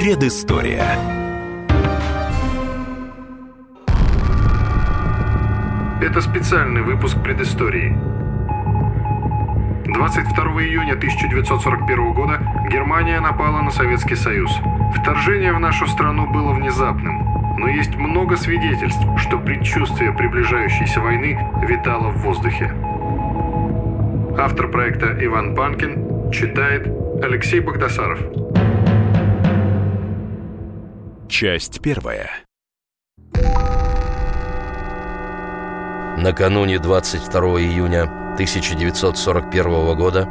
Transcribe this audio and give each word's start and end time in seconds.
Предыстория. 0.00 0.96
Это 6.00 6.22
специальный 6.22 6.80
выпуск 6.80 7.22
предыстории. 7.22 7.94
22 9.92 10.62
июня 10.62 10.94
1941 10.94 12.14
года 12.14 12.40
Германия 12.72 13.20
напала 13.20 13.60
на 13.60 13.70
Советский 13.70 14.14
Союз. 14.14 14.50
Вторжение 14.98 15.52
в 15.52 15.60
нашу 15.60 15.86
страну 15.86 16.26
было 16.26 16.54
внезапным, 16.54 17.58
но 17.58 17.68
есть 17.68 17.94
много 17.94 18.38
свидетельств, 18.38 19.04
что 19.18 19.36
предчувствие 19.36 20.14
приближающейся 20.14 21.00
войны 21.00 21.38
витало 21.68 22.08
в 22.08 22.22
воздухе. 22.22 22.72
Автор 24.38 24.68
проекта 24.68 25.14
Иван 25.22 25.54
Панкин 25.54 26.30
читает 26.32 26.88
Алексей 27.22 27.60
Богдасаров. 27.60 28.49
Часть 31.30 31.80
первая. 31.80 32.28
Накануне 36.18 36.80
22 36.80 37.40
июня 37.60 38.02
1941 38.34 39.96
года 39.96 40.28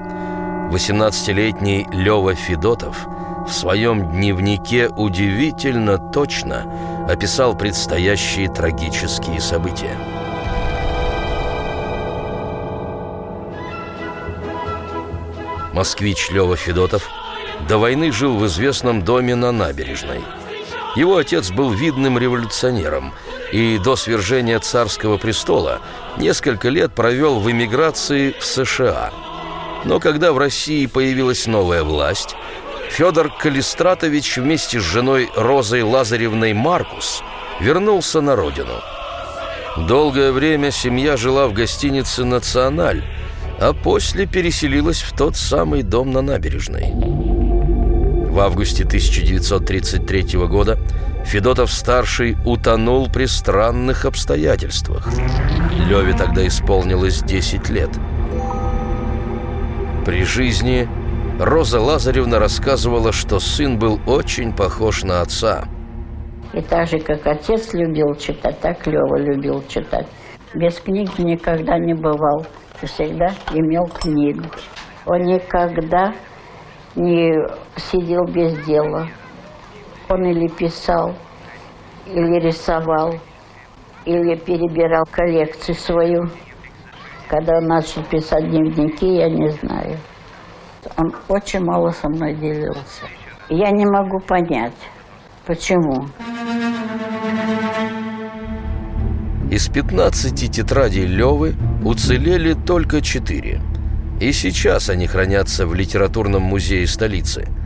18-летний 0.74 1.88
Лёва 1.94 2.36
Федотов 2.36 3.08
в 3.48 3.50
своем 3.50 4.12
дневнике 4.12 4.90
удивительно 4.90 5.98
точно 5.98 7.08
описал 7.10 7.58
предстоящие 7.58 8.50
трагические 8.50 9.40
события. 9.40 9.96
Москвич 15.72 16.30
Лёва 16.30 16.58
Федотов 16.58 17.10
до 17.70 17.78
войны 17.78 18.12
жил 18.12 18.38
в 18.38 18.46
известном 18.48 19.02
доме 19.02 19.36
на 19.36 19.54
набережной. 19.54 20.22
Его 20.96 21.18
отец 21.18 21.52
был 21.52 21.72
видным 21.72 22.18
революционером– 22.18 23.14
и 23.52 23.78
до 23.78 23.96
свержения 23.96 24.60
царского 24.60 25.18
престола 25.18 25.82
несколько 26.18 26.70
лет 26.70 26.94
провел 26.94 27.40
в 27.40 27.50
эмиграции 27.50 28.36
в 28.40 28.46
США. 28.46 29.12
Но 29.86 30.00
когда 30.00 30.34
в 30.34 30.38
России 30.38 30.86
появилась 30.86 31.48
новая 31.48 31.84
власть, 31.84 32.36
Федор 32.90 33.32
Калистратович 33.32 34.38
вместе 34.38 34.80
с 34.80 34.84
женой 34.84 35.30
Розой 35.36 35.84
Лазаревной 35.84 36.54
Маркус 36.54 37.24
вернулся 37.60 38.22
на 38.22 38.36
родину. 38.36 38.74
Долгое 39.88 40.32
время 40.32 40.72
семья 40.72 41.16
жила 41.16 41.48
в 41.48 41.54
гостинице 41.54 42.26
«Националь», 42.26 43.04
а 43.60 43.74
после 43.74 44.26
переселилась 44.26 45.02
в 45.02 45.16
тот 45.16 45.36
самый 45.36 45.84
дом 45.84 46.12
на 46.12 46.22
набережной. 46.22 47.29
В 48.40 48.42
августе 48.42 48.86
1933 48.86 50.40
года 50.48 50.78
Федотов-старший 51.26 52.38
утонул 52.46 53.10
при 53.12 53.26
странных 53.26 54.06
обстоятельствах. 54.06 55.10
Леве 55.90 56.14
тогда 56.14 56.48
исполнилось 56.48 57.22
10 57.22 57.70
лет. 57.70 57.90
При 60.06 60.24
жизни 60.24 60.88
Роза 61.38 61.82
Лазаревна 61.82 62.40
рассказывала, 62.40 63.12
что 63.12 63.42
сын 63.42 63.78
был 63.78 64.00
очень 64.08 64.54
похож 64.54 65.04
на 65.04 65.20
отца. 65.20 65.66
И 66.54 66.62
так 66.62 66.88
же, 66.88 67.00
как 67.00 67.28
отец 67.28 67.74
любил 67.74 68.16
читать, 68.16 68.58
так 68.62 68.88
Лева 68.88 69.18
любил 69.18 69.62
читать. 69.68 70.08
Без 70.56 70.80
книги 70.80 71.20
никогда 71.20 71.78
не 71.78 71.94
бывал. 71.94 72.48
Всегда 72.82 73.34
имел 73.54 73.88
книгу. 73.88 74.46
Он 75.06 75.24
никогда 75.24 76.14
не 76.96 77.34
сидел 77.78 78.26
без 78.26 78.58
дела. 78.66 79.08
Он 80.10 80.26
или 80.26 80.48
писал, 80.48 81.16
или 82.08 82.40
рисовал, 82.40 83.16
или 84.06 84.36
перебирал 84.36 85.06
коллекцию 85.12 85.76
свою. 85.76 86.30
Когда 87.28 87.58
он 87.58 87.66
начал 87.66 88.04
писать 88.04 88.50
дневники, 88.50 89.06
я 89.06 89.30
не 89.30 89.50
знаю. 89.50 89.98
Он 90.98 91.14
очень 91.28 91.60
мало 91.60 91.92
со 91.92 92.10
мной 92.10 92.34
делился. 92.34 93.06
Я 93.50 93.70
не 93.72 93.86
могу 93.86 94.20
понять, 94.20 94.74
почему. 95.46 96.08
Из 99.52 99.68
15 99.68 100.52
тетрадей 100.52 101.06
Левы 101.06 101.56
уцелели 101.84 102.54
только 102.54 103.02
4. 103.02 103.69
И 104.20 104.32
сейчас 104.34 104.90
они 104.90 105.08
хранятся 105.08 105.66
в 105.66 105.74
литературном 105.74 106.42
музее 106.42 106.86
столицы– 106.88 107.48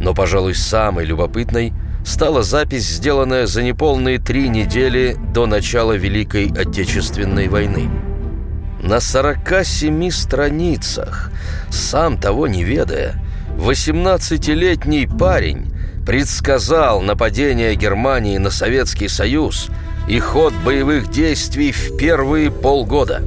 но, 0.00 0.14
пожалуй, 0.14 0.54
самой 0.54 1.04
любопытной 1.04 1.72
стала 2.04 2.42
запись, 2.42 2.88
сделанная 2.88 3.46
за 3.46 3.62
неполные 3.62 4.18
три 4.18 4.48
недели 4.48 5.16
до 5.34 5.46
начала 5.46 5.92
Великой 5.92 6.50
Отечественной 6.50 7.48
войны. 7.48 7.88
На 8.82 8.98
47 8.98 10.10
страницах, 10.10 11.30
сам 11.68 12.18
того 12.18 12.46
не 12.46 12.64
ведая, 12.64 13.22
18-летний 13.58 15.06
парень 15.06 15.70
предсказал 16.06 17.02
нападение 17.02 17.74
Германии 17.74 18.38
на 18.38 18.50
Советский 18.50 19.08
Союз 19.08 19.68
и 20.08 20.18
ход 20.18 20.54
боевых 20.64 21.10
действий 21.10 21.72
в 21.72 21.98
первые 21.98 22.50
полгода. 22.50 23.22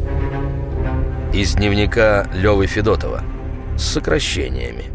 Из 1.33 1.53
дневника 1.55 2.29
Лёвы 2.31 2.67
Федотова 2.67 3.23
с 3.75 3.85
сокращениями. 3.85 4.91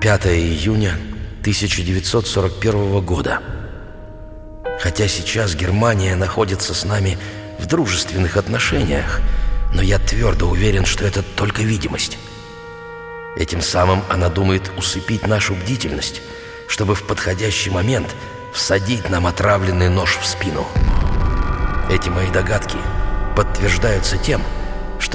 5 0.00 0.26
июня 0.28 0.94
1941 1.42 3.04
года. 3.04 3.40
Хотя 4.80 5.06
сейчас 5.06 5.54
Германия 5.54 6.16
находится 6.16 6.72
с 6.72 6.86
нами 6.86 7.18
в 7.58 7.66
дружественных 7.66 8.38
отношениях, 8.38 9.20
но 9.74 9.82
я 9.82 9.98
твердо 9.98 10.48
уверен, 10.48 10.86
что 10.86 11.04
это 11.04 11.22
только 11.22 11.60
видимость. 11.60 12.16
Этим 13.36 13.60
самым 13.60 14.02
она 14.08 14.30
думает 14.30 14.72
усыпить 14.78 15.26
нашу 15.26 15.54
бдительность, 15.56 16.22
чтобы 16.68 16.94
в 16.94 17.02
подходящий 17.02 17.68
момент 17.68 18.14
всадить 18.54 19.10
нам 19.10 19.26
отравленный 19.26 19.90
нож 19.90 20.16
в 20.16 20.24
спину. 20.24 20.66
Эти 21.90 22.08
мои 22.08 22.30
догадки 22.30 22.78
подтверждаются 23.36 24.16
тем, 24.16 24.40
что 24.40 24.63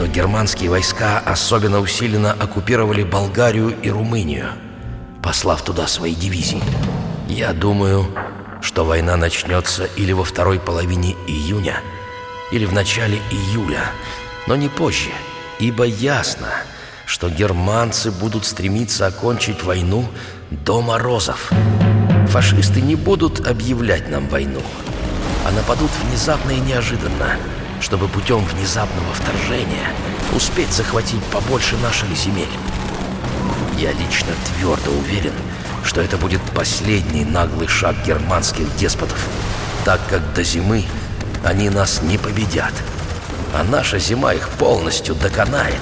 германские 0.07 0.69
войска 0.69 1.19
особенно 1.19 1.79
усиленно 1.79 2.31
оккупировали 2.31 3.03
Болгарию 3.03 3.75
и 3.81 3.89
Румынию– 3.89 4.49
послав 5.21 5.61
туда 5.61 5.87
свои 5.87 6.15
дивизии. 6.15 6.61
Я 7.27 7.53
думаю, 7.53 8.07
что 8.61 8.85
война 8.85 9.15
начнется 9.15 9.85
или 9.95 10.11
во 10.11 10.23
второй 10.23 10.59
половине 10.59 11.15
июня, 11.27 11.81
или 12.51 12.65
в 12.65 12.73
начале 12.73 13.19
июля, 13.31 13.91
но 14.47 14.55
не 14.55 14.69
позже, 14.69 15.11
ибо 15.59 15.83
ясно, 15.83 16.49
что 17.05 17.29
германцы 17.29 18.11
будут 18.11 18.45
стремиться 18.45 19.07
окончить 19.07 19.63
войну 19.63 20.05
до 20.49 20.81
морозов. 20.81 21.51
Фашисты 22.27 22.81
не 22.81 22.95
будут 22.95 23.47
объявлять 23.47 24.09
нам 24.09 24.27
войну, 24.29 24.61
а 25.45 25.51
нападут 25.51 25.91
внезапно 26.03 26.51
и 26.51 26.59
неожиданно, 26.59 27.37
чтобы 27.81 28.07
путем 28.07 28.43
внезапного 28.45 29.13
вторжения 29.13 29.89
успеть 30.35 30.71
захватить 30.71 31.23
побольше 31.25 31.77
наших 31.77 32.09
земель. 32.15 32.49
Я 33.77 33.91
лично 33.93 34.33
твердо 34.45 34.91
уверен, 34.91 35.33
что 35.83 36.01
это 36.01 36.17
будет 36.17 36.41
последний 36.53 37.25
наглый 37.25 37.67
шаг 37.67 37.95
германских 38.05 38.75
деспотов, 38.75 39.17
так 39.85 40.01
как 40.09 40.33
до 40.33 40.43
зимы 40.43 40.85
они 41.43 41.69
нас 41.69 42.01
не 42.01 42.17
победят, 42.17 42.73
а 43.53 43.63
наша 43.63 43.97
зима 43.97 44.33
их 44.33 44.49
полностью 44.49 45.15
доконает, 45.15 45.79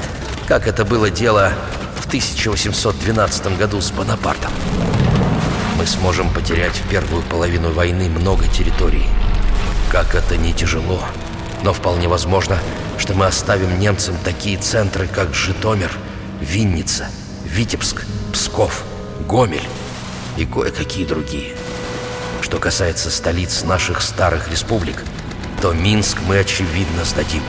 как 0.47 0.68
это 0.68 0.85
было 0.85 1.09
дело 1.09 1.52
в 2.00 2.08
1812 2.08 3.58
году 3.58 3.81
с 3.81 3.91
Бонапартом. 3.91 4.52
Мы 5.78 5.85
сможем 5.85 6.32
потерять 6.32 6.76
в 6.76 6.90
первую 6.90 7.23
половину 7.23 7.72
войны 7.72 8.09
много 8.09 8.47
территорий. 8.47 9.05
Как 9.91 10.16
это 10.16 10.38
не 10.38 10.53
тяжело, 10.53 11.02
но 11.64 11.74
вполне 11.74 12.08
возможно, 12.08 12.58
что 12.98 13.14
мы 13.14 13.26
оставим 13.26 13.80
немцам 13.80 14.16
такие 14.24 14.58
центры, 14.58 15.08
как 15.08 15.34
Житомир, 15.34 15.92
Винница– 16.42 17.08
Витебск, 17.48 18.06
Псков, 18.34 18.84
Гомель 19.28 19.68
и 20.36 20.46
кое-какие 20.46 21.06
другие. 21.06 21.56
Что 22.42 22.59
касается 22.59 23.09
столиц 23.09 23.64
наших 23.64 24.02
старых 24.02 24.52
республик, 24.52 25.04
то 25.62 25.74
Минск 25.74 26.20
мы, 26.28 26.40
очевидно, 26.40 27.04
сдадим. 27.04 27.42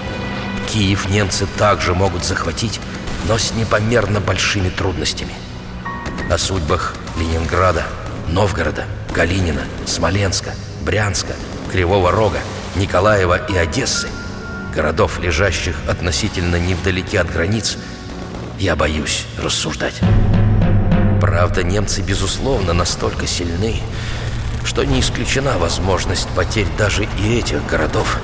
Киев 0.69 1.09
немцы 1.11 1.47
также 1.59 1.95
могут 1.95 2.25
захватить, 2.25 2.81
но 3.27 3.37
с 3.37 3.53
непомерно 3.53 4.21
большими 4.21 4.71
трудностями. 4.71 5.35
О 6.31 6.39
судьбах 6.39 6.95
Ленинграда, 7.19 7.85
Новгорода, 8.29 8.85
Калинина, 9.13 9.63
Смоленска, 9.87 10.55
Брянска, 10.83 11.35
Кривого 11.71 12.13
Рога, 12.13 12.41
Николаева 12.77 13.37
и 13.37 13.57
Одессы, 13.57 14.09
городов, 14.75 15.19
лежащих 15.19 15.77
относительно 15.89 16.57
невдалеке 16.57 17.21
от 17.21 17.31
границ, 17.31 17.77
я 18.59 18.77
боюсь 18.77 19.27
рассуждать. 19.39 20.01
Правда, 21.21 21.63
немцы, 21.63 22.01
безусловно, 22.03 22.73
настолько 22.73 23.27
сильны, 23.27 23.81
что 24.65 24.85
не 24.85 25.01
исключена 25.01 25.59
возможность 25.59 26.29
потерь 26.31 26.69
даже 26.77 27.09
и 27.19 27.39
этих 27.39 27.67
городов, 27.67 28.19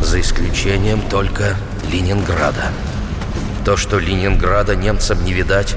за 0.00 0.20
исключением 0.20 1.02
только 1.02 1.56
Ленинграда. 1.90 2.72
То, 3.64 3.76
что 3.76 3.98
Ленинграда 3.98 4.74
немцам 4.74 5.22
не 5.24 5.32
видать, 5.32 5.76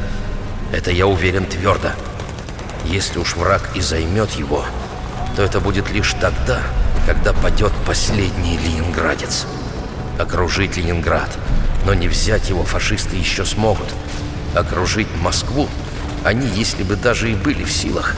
это 0.71 0.91
я 0.91 1.07
уверен 1.07 1.45
твердо. 1.45 1.89
Если 2.85 3.19
уж 3.19 3.35
враг 3.35 3.69
и 3.75 3.81
займет 3.81 4.31
его, 4.31 4.65
то 5.35 5.41
это 5.41 5.59
будет 5.59 5.89
лишь 5.91 6.13
тогда, 6.13 6.61
когда 7.05 7.33
падет 7.33 7.71
последний 7.85 8.57
ленинградец. 8.57 9.45
Окружить 10.19 10.77
Ленинград, 10.77 11.29
но 11.85 11.93
не 11.93 12.07
взять 12.07 12.49
его 12.49 12.63
фашисты 12.63 13.15
еще 13.15 13.45
смогут. 13.45 13.87
Окружить 14.55 15.07
Москву 15.21 15.67
они, 16.23 16.47
если 16.47 16.83
бы 16.83 16.95
даже 16.95 17.31
и 17.31 17.35
были 17.35 17.63
в 17.63 17.71
силах, 17.71 18.15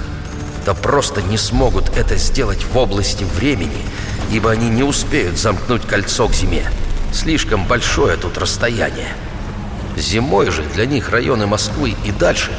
то 0.66 0.76
просто 0.76 1.22
не 1.22 1.38
смогут 1.38 1.90
это 1.98 2.18
сделать 2.18 2.64
в 2.64 2.78
области 2.78 3.24
времени, 3.24 3.82
ибо 4.32 4.52
они 4.52 4.70
не 4.70 4.84
успеют 4.84 5.38
замкнуть 5.38 5.88
кольцо 5.88 6.28
к 6.28 6.34
зиме. 6.34 6.66
Слишком 7.14 7.66
большое 7.66 8.18
тут 8.18 8.38
расстояние. 8.38 9.10
Зимой 9.96 10.52
же 10.52 10.64
для 10.76 10.86
них 10.86 11.10
районы 11.10 11.48
Москвы 11.48 11.96
и 12.04 12.12
дальше 12.12 12.52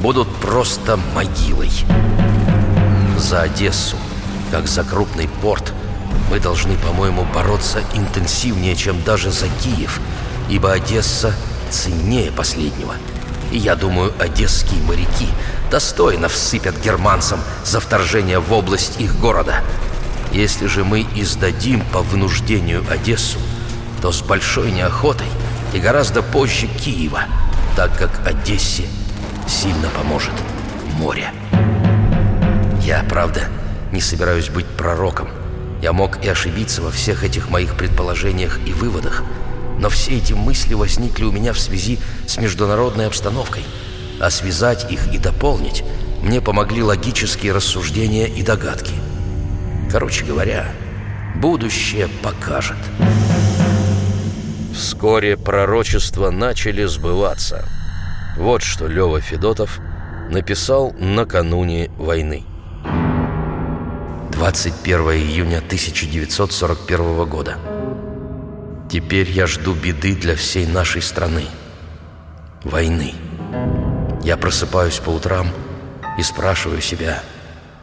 будут 0.00 0.28
просто 0.36 0.98
могилой. 1.14 1.70
За 3.34 3.42
Одессу, 3.42 3.96
как 4.52 4.68
за 4.68 4.84
крупный 4.84 5.26
порт, 5.26 5.72
мы 6.30 6.38
должны, 6.38 6.76
по-моему, 6.76 7.26
бороться 7.34 7.80
интенсивнее, 7.92 8.76
чем 8.76 9.02
даже 9.02 9.32
за 9.32 9.46
Киев, 9.60 9.98
ибо 10.48 10.70
Одесса 10.70 11.34
ценнее 11.68 12.30
последнего. 12.30 12.94
И 13.50 13.58
я 13.58 13.74
думаю, 13.74 14.12
одесские 14.20 14.80
моряки 14.82 15.26
достойно 15.68 16.28
всыпят 16.28 16.80
германцам 16.80 17.40
за 17.64 17.80
вторжение 17.80 18.38
в 18.38 18.52
область 18.52 19.00
их 19.00 19.18
города. 19.18 19.64
Если 20.30 20.68
же 20.68 20.84
мы 20.84 21.04
издадим 21.16 21.84
по 21.92 22.02
вынуждению 22.02 22.84
Одессу, 22.88 23.40
то 24.00 24.12
с 24.12 24.22
большой 24.22 24.70
неохотой 24.70 25.26
и 25.72 25.80
гораздо 25.80 26.22
позже 26.22 26.68
Киева, 26.68 27.24
так 27.74 27.98
как 27.98 28.24
Одессе 28.24 28.84
сильно 29.48 29.88
поможет 29.88 30.34
море. 30.98 31.32
Я, 32.84 33.02
правда, 33.08 33.48
не 33.92 34.02
собираюсь 34.02 34.50
быть 34.50 34.66
пророком. 34.66 35.28
Я 35.80 35.94
мог 35.94 36.22
и 36.22 36.28
ошибиться 36.28 36.82
во 36.82 36.90
всех 36.90 37.24
этих 37.24 37.48
моих 37.48 37.76
предположениях 37.76 38.60
и 38.66 38.74
выводах, 38.74 39.22
но 39.78 39.88
все 39.88 40.18
эти 40.18 40.34
мысли 40.34 40.74
возникли 40.74 41.24
у 41.24 41.32
меня 41.32 41.54
в 41.54 41.58
связи 41.58 41.98
с 42.26 42.36
международной 42.36 43.06
обстановкой, 43.06 43.62
а 44.20 44.28
связать 44.28 44.92
их 44.92 45.14
и 45.14 45.18
дополнить 45.18 45.82
мне 46.22 46.42
помогли 46.42 46.82
логические 46.82 47.52
рассуждения 47.52 48.26
и 48.26 48.42
догадки. 48.42 48.92
Короче 49.90 50.26
говоря, 50.26 50.70
будущее 51.36 52.08
покажет. 52.22 52.76
Вскоре 54.74 55.38
пророчества 55.38 56.30
начали 56.30 56.84
сбываться. 56.84 57.64
Вот 58.36 58.62
что 58.62 58.88
Лёва 58.88 59.22
Федотов 59.22 59.78
написал 60.30 60.92
накануне 60.98 61.90
войны. 61.96 62.44
21 64.34 65.00
июня 65.12 65.58
1941 65.58 67.24
года. 67.24 67.56
Теперь 68.90 69.30
я 69.30 69.46
жду 69.46 69.74
беды 69.74 70.16
для 70.16 70.34
всей 70.34 70.66
нашей 70.66 71.02
страны. 71.02 71.44
Войны. 72.64 73.14
Я 74.24 74.36
просыпаюсь 74.36 74.98
по 74.98 75.10
утрам 75.10 75.46
и 76.18 76.22
спрашиваю 76.24 76.80
себя, 76.80 77.22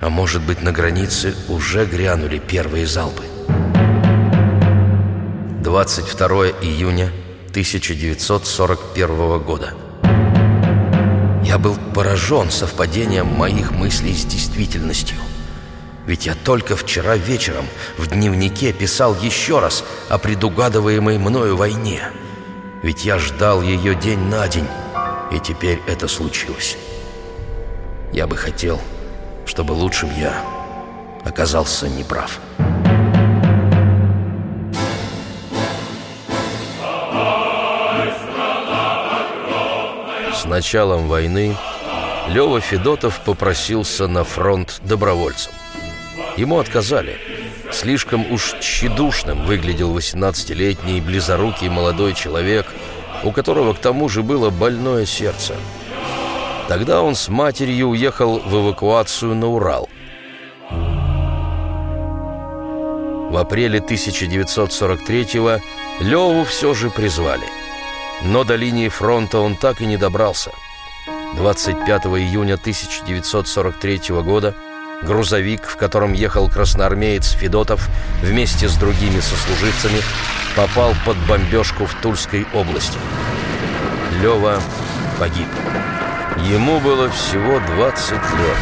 а 0.01 0.09
может 0.09 0.41
быть 0.41 0.61
на 0.61 0.73
границе 0.73 1.33
уже 1.47 1.85
грянули 1.85 2.37
первые 2.39 2.85
залпы. 2.85 3.23
22 5.61 6.27
июня 6.63 7.13
1941 7.51 9.39
года. 9.39 9.73
Я 11.45 11.57
был 11.57 11.77
поражен 11.95 12.51
совпадением 12.51 13.27
моих 13.27 13.71
мыслей 13.71 14.13
с 14.13 14.25
действительностью. 14.25 15.17
Ведь 16.05 16.25
я 16.25 16.35
только 16.35 16.75
вчера 16.75 17.15
вечером 17.15 17.65
в 17.97 18.07
дневнике 18.07 18.73
писал 18.73 19.15
еще 19.15 19.59
раз 19.59 19.83
о 20.09 20.17
предугадываемой 20.17 21.17
мною 21.17 21.55
войне. 21.55 22.01
Ведь 22.81 23.05
я 23.05 23.19
ждал 23.19 23.61
ее 23.61 23.93
день 23.93 24.19
на 24.19 24.47
день, 24.47 24.67
и 25.31 25.39
теперь 25.39 25.79
это 25.87 26.07
случилось. 26.07 26.77
Я 28.11 28.25
бы 28.25 28.35
хотел, 28.35 28.81
чтобы 29.45 29.73
лучшим 29.73 30.09
я 30.17 30.33
оказался 31.23 31.87
неправ. 31.87 32.39
С 40.33 40.45
началом 40.45 41.07
войны 41.07 41.55
Лёва 42.29 42.59
Федотов 42.59 43.19
попросился 43.19 44.07
на 44.07 44.23
фронт 44.23 44.79
добровольцем. 44.83 45.51
Ему 46.37 46.59
отказали. 46.59 47.17
Слишком 47.71 48.31
уж 48.31 48.55
тщедушным 48.59 49.45
выглядел 49.45 49.95
18-летний 49.97 51.01
близорукий 51.01 51.69
молодой 51.69 52.13
человек, 52.13 52.67
у 53.23 53.31
которого 53.31 53.73
к 53.73 53.79
тому 53.79 54.09
же 54.09 54.23
было 54.23 54.49
больное 54.49 55.05
сердце. 55.05 55.55
Тогда 56.67 57.01
он 57.01 57.15
с 57.15 57.27
матерью 57.29 57.89
уехал 57.89 58.39
в 58.39 58.53
эвакуацию 58.53 59.35
на 59.35 59.47
Урал. 59.47 59.89
В 63.29 63.37
апреле 63.37 63.79
1943-го 63.79 65.61
Леву 66.03 66.43
все 66.43 66.73
же 66.73 66.89
призвали. 66.89 67.45
Но 68.23 68.43
до 68.43 68.55
линии 68.55 68.89
фронта 68.89 69.39
он 69.39 69.55
так 69.55 69.81
и 69.81 69.85
не 69.85 69.97
добрался. 69.97 70.51
25 71.35 72.05
июня 72.07 72.55
1943 72.55 74.01
года 74.21 74.53
грузовик, 75.03 75.65
в 75.65 75.77
котором 75.77 76.13
ехал 76.13 76.49
красноармеец 76.49 77.31
Федотов 77.31 77.89
вместе 78.21 78.67
с 78.67 78.75
другими 78.75 79.19
сослуживцами, 79.19 80.01
попал 80.55 80.93
под 81.05 81.17
бомбежку 81.27 81.85
в 81.85 81.93
Тульской 82.01 82.45
области. 82.53 82.97
Лева 84.21 84.61
погиб. 85.19 85.47
Ему 86.49 86.79
было 86.79 87.09
всего 87.09 87.59
20 87.75 88.11
лет. 88.11 88.57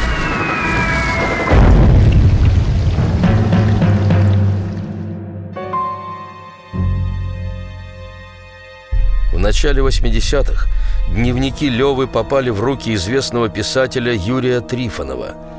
В 9.31 9.41
начале 9.41 9.81
80-х 9.81 10.67
дневники 11.09 11.69
Левы 11.69 12.07
попали 12.07 12.49
в 12.49 12.61
руки 12.61 12.93
известного 12.93 13.49
писателя 13.49 14.13
Юрия 14.13 14.59
Трифонова– 14.59 15.35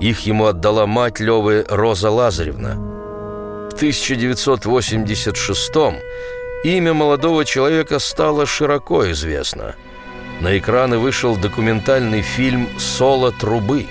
их 0.00 0.20
ему 0.20 0.46
отдала 0.46 0.86
мать 0.86 1.20
Левы 1.20 1.66
Роза 1.68 2.10
Лазаревна. 2.10 2.76
В 3.70 3.74
1986-м 3.74 5.96
имя 6.64 6.94
молодого 6.94 7.44
человека 7.44 7.98
стало 7.98 8.46
широко 8.46 9.10
известно. 9.12 9.74
На 10.40 10.56
экраны 10.58 10.98
вышел 10.98 11.36
документальный 11.36 12.22
фильм 12.22 12.66
«Соло 12.78 13.30
трубы». 13.30 13.86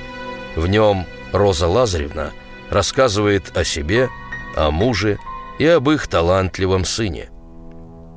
В 0.56 0.66
нем 0.68 1.06
Роза 1.32 1.68
Лазаревна 1.68 2.32
рассказывает 2.72 3.56
о 3.56 3.64
себе, 3.64 4.10
о 4.56 4.72
муже 4.72 5.20
и 5.60 5.68
об 5.68 5.92
их 5.92 6.08
талантливом 6.08 6.86
сыне. 6.86 7.30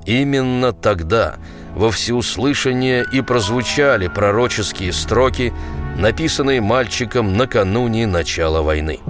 Именно 0.06 0.72
тогда 0.72 1.36
во 1.76 1.90
всеуслышание 1.90 3.04
и 3.12 3.20
прозвучали 3.20 4.08
пророческие 4.08 4.94
строки– 4.94 5.52
написанные 5.96 6.60
мальчиком 6.60 7.36
накануне 7.36 8.06
начала 8.06 8.62
войны. 8.62 9.00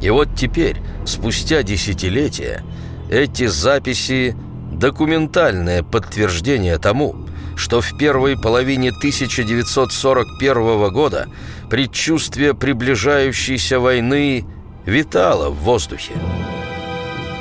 И 0.00 0.10
вот 0.10 0.28
теперь, 0.36 0.76
спустя 1.04 1.62
десятилетия, 1.62 2.62
эти 3.10 3.46
записи– 3.46 4.36
документальное 4.72 5.82
подтверждение 5.82 6.78
тому, 6.78 7.16
что 7.56 7.80
в 7.80 7.98
первой 7.98 8.38
половине 8.38 8.90
1941 8.90 10.92
года 10.92 11.26
предчувствие 11.68 12.54
приближающейся 12.54 13.80
войны 13.80 14.44
витало 14.86 15.50
в 15.50 15.56
воздухе. 15.56 16.12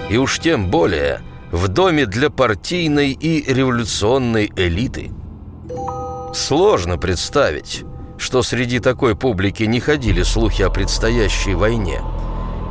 И 0.10 0.18
уж 0.18 0.40
тем 0.40 0.72
более 0.72 1.22
в 1.52 1.68
доме 1.68 2.08
для 2.08 2.32
партийной 2.32 3.12
и 3.12 3.54
революционной 3.54 4.52
элиты– 4.56 5.12
Сложно 6.38 7.00
представить, 7.00 7.84
что 8.20 8.44
среди 8.44 8.80
такой 8.80 9.16
публики 9.16 9.64
не 9.64 9.80
ходили 9.80 10.22
слухи 10.22 10.62
о 10.62 10.70
предстоящей 10.70 11.56
войне. 11.56 12.00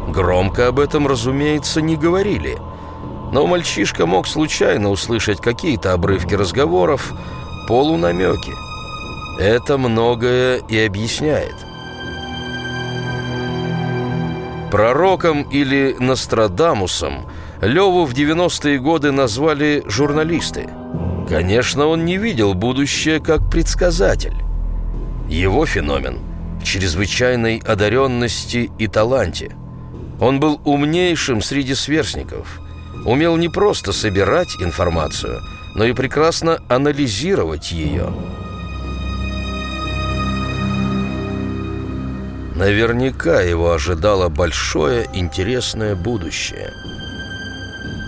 Громко 0.08 0.68
об 0.68 0.78
этом, 0.78 1.08
разумеется, 1.08 1.80
не 1.80 1.96
говорили. 1.96 2.56
Но 3.32 3.44
мальчишка 3.48 4.06
мог 4.06 4.28
случайно 4.28 4.88
услышать 4.88 5.40
какие-то 5.40 5.92
обрывки 5.92 6.34
разговоров, 6.34 7.12
полунамеки. 7.66 8.52
Это 9.40 9.76
многое 9.78 10.58
и 10.68 10.78
объясняет. 10.78 11.56
Пророком 14.70 15.42
или 15.42 15.96
Нострадамусом 15.98 17.26
Леву 17.60 18.04
в 18.04 18.14
90-е 18.14 18.78
годы 18.78 19.10
назвали 19.10 19.82
журналисты. 19.86 20.70
Конечно, 21.28 21.86
он 21.86 22.04
не 22.04 22.16
видел 22.16 22.54
будущее 22.54 23.20
как 23.20 23.50
предсказатель. 23.50 24.34
Его 25.28 25.66
феномен 25.66 26.20
в 26.60 26.64
чрезвычайной 26.64 27.58
одаренности 27.58 28.70
и 28.78 28.86
таланте. 28.86 29.54
Он 30.20 30.40
был 30.40 30.60
умнейшим 30.64 31.42
среди 31.42 31.74
сверстников, 31.74 32.60
умел 33.04 33.36
не 33.36 33.48
просто 33.48 33.92
собирать 33.92 34.56
информацию, 34.60 35.40
но 35.74 35.84
и 35.84 35.92
прекрасно 35.92 36.58
анализировать 36.68 37.72
ее– 37.72 38.12
Наверняка 42.56 43.42
его 43.42 43.72
ожидало 43.72 44.30
большое 44.30 45.06
интересное 45.12 45.94
будущее. 45.94 46.72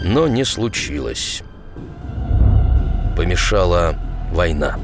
Но 0.04 0.26
не 0.26 0.42
случилось. 0.44 1.42
Помешала 3.18 3.96
война. 4.30 4.76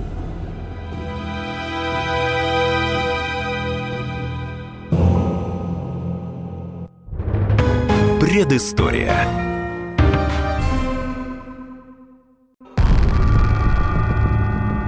Предыстория. 8.21 9.15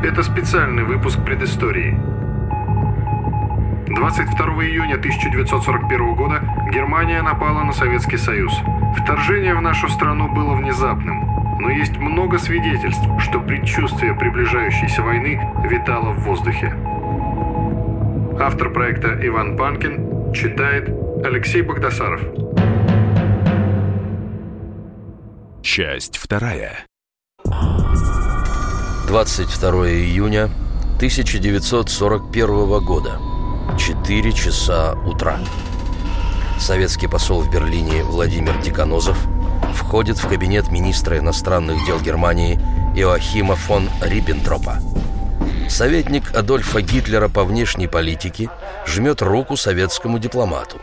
Это 0.03 0.25
специальный 0.25 0.83
выпуск 0.83 1.25
предыстории. 1.25 1.97
22 3.87 4.65
июня 4.65 4.97
1941 4.97 6.15
года 6.17 6.43
Германия 6.75 7.23
напала 7.23 7.63
на 7.63 7.73
Советский 7.73 8.17
Союз. 8.17 8.53
Вторжение 9.01 9.55
в 9.55 9.63
нашу 9.63 9.89
страну 9.89 10.29
было 10.35 10.57
внезапным, 10.57 11.36
но 11.59 11.71
есть 11.71 11.97
много 11.97 12.39
свидетельств, 12.39 13.07
что 13.19 13.41
предчувствие 13.41 14.15
приближающейся 14.15 15.03
войны 15.03 15.41
витало 15.65 16.13
в 16.13 16.25
воздухе. 16.25 16.75
Автор 18.39 18.71
проекта 18.73 19.19
Иван 19.27 19.57
Панкин 19.57 20.33
читает 20.33 20.91
Алексей 21.25 21.63
Богдасаров. 21.63 22.21
Часть 25.63 26.19
вторая. 26.19 26.87
22 29.09 29.89
июня 29.91 30.51
1941 30.97 32.85
года. 32.85 33.19
4 33.79 34.33
часа 34.33 34.95
утра. 35.07 35.39
Советский 36.59 37.07
посол 37.07 37.43
в 37.43 37.51
Берлине 37.51 38.03
Владимир 38.03 38.57
Деканозов 38.63 39.19
входит 39.75 40.19
в 40.19 40.29
кабинет 40.29 40.71
министра 40.71 41.19
иностранных 41.19 41.85
дел 41.87 42.01
Германии 42.01 42.59
Иоахима 42.95 43.57
фон 43.57 43.89
Риббентропа. 44.03 44.79
Советник 45.69 46.35
Адольфа 46.35 46.81
Гитлера 46.81 47.29
по 47.29 47.45
внешней 47.45 47.89
политике 47.89 48.49
жмет 48.87 49.23
руку 49.23 49.57
советскому 49.57 50.19
дипломату. 50.19 50.81